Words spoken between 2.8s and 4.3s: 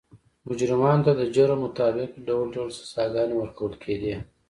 سزاګانې ورکول کېدې.